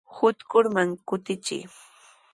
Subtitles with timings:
[0.29, 1.63] Utrkuman kutichiy.